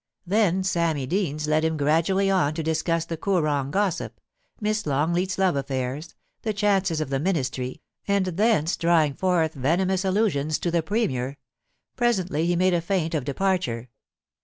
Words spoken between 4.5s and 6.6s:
Miss Longleat's love affairs, the 2i5 POLICY AND